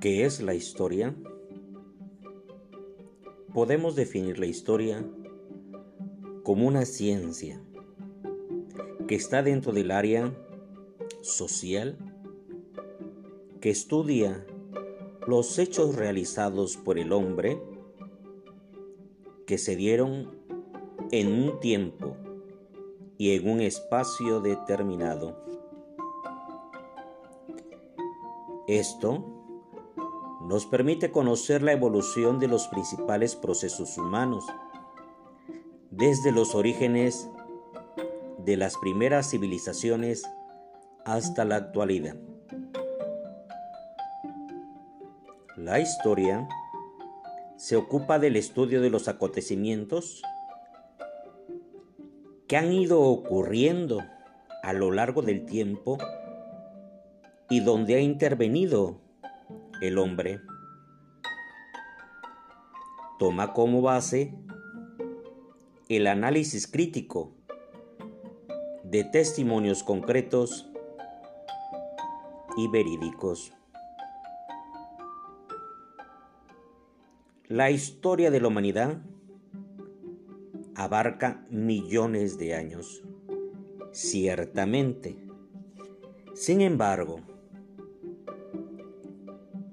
[0.00, 1.16] ¿Qué es la historia?
[3.54, 5.02] Podemos definir la historia
[6.42, 7.62] como una ciencia
[9.08, 10.36] que está dentro del área
[11.22, 11.96] social
[13.62, 14.46] que estudia
[15.26, 17.58] los hechos realizados por el hombre
[19.46, 20.30] que se dieron
[21.10, 22.18] en un tiempo
[23.16, 25.42] y en un espacio determinado.
[28.68, 29.45] Esto
[30.46, 34.44] nos permite conocer la evolución de los principales procesos humanos,
[35.90, 37.28] desde los orígenes
[38.44, 40.22] de las primeras civilizaciones
[41.04, 42.16] hasta la actualidad.
[45.56, 46.48] La historia
[47.56, 50.22] se ocupa del estudio de los acontecimientos
[52.46, 54.00] que han ido ocurriendo
[54.62, 55.98] a lo largo del tiempo
[57.48, 59.05] y donde ha intervenido
[59.80, 60.40] el hombre.
[63.18, 64.34] Toma como base
[65.88, 67.32] el análisis crítico
[68.84, 70.68] de testimonios concretos
[72.56, 73.52] y verídicos.
[77.48, 79.02] La historia de la humanidad
[80.74, 83.02] abarca millones de años,
[83.92, 85.16] ciertamente.
[86.34, 87.20] Sin embargo,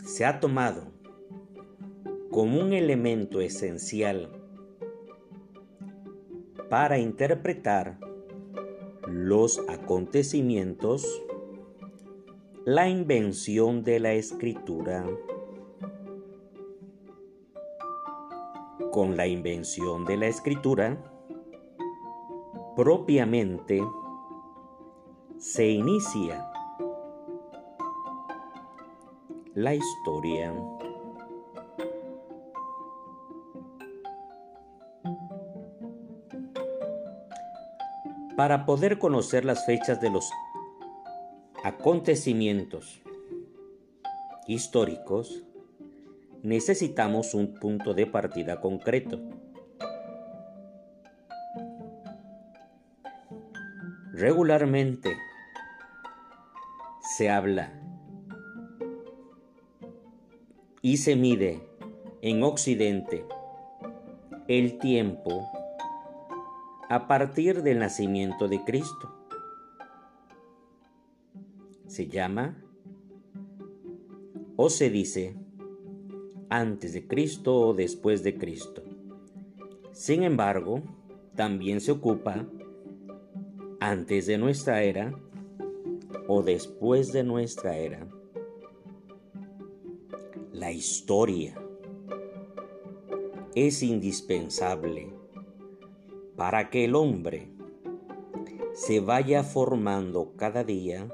[0.04, 0.92] se ha tomado
[2.30, 4.30] como un elemento esencial
[6.70, 8.00] para interpretar
[9.08, 11.06] los acontecimientos
[12.66, 15.06] la invención de la escritura.
[18.92, 20.98] Con la invención de la escritura,
[22.76, 23.84] propiamente
[25.38, 26.53] se inicia
[29.56, 30.52] la historia.
[38.36, 40.32] Para poder conocer las fechas de los
[41.64, 43.04] acontecimientos
[44.48, 45.44] históricos,
[46.42, 49.22] necesitamos un punto de partida concreto.
[54.14, 55.16] Regularmente
[57.16, 57.83] se habla
[60.86, 61.62] y se mide
[62.22, 63.26] en Occidente
[64.50, 65.48] el tiempo
[66.90, 69.16] a partir del nacimiento de Cristo.
[71.88, 72.62] Se llama
[74.58, 75.38] o se dice
[76.50, 78.84] antes de Cristo o después de Cristo.
[79.94, 80.84] Sin embargo,
[81.34, 82.46] también se ocupa
[83.80, 85.18] antes de nuestra era
[86.28, 88.06] o después de nuestra era
[90.64, 91.62] la historia
[93.54, 95.14] es indispensable
[96.38, 97.52] para que el hombre
[98.72, 101.10] se vaya formando cada día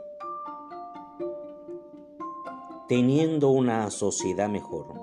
[2.88, 4.94] teniendo una sociedad mejor,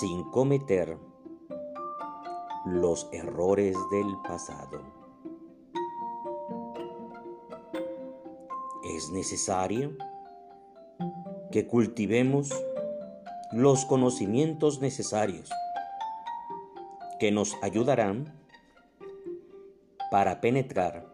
[0.00, 0.96] sin cometer
[2.64, 4.80] los errores del pasado.
[8.96, 9.94] Es necesario
[11.52, 12.50] que cultivemos
[13.54, 15.48] los conocimientos necesarios
[17.20, 18.34] que nos ayudarán
[20.10, 21.06] para penetrar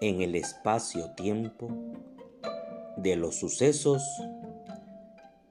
[0.00, 1.70] en el espacio-tiempo
[2.98, 4.00] de los sucesos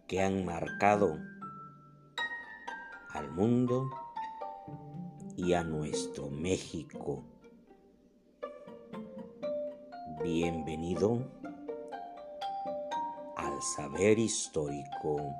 [0.07, 1.19] que han marcado
[3.09, 3.89] al mundo
[5.35, 7.25] y a nuestro México.
[10.23, 11.40] Bienvenido
[13.61, 15.35] saber histórico.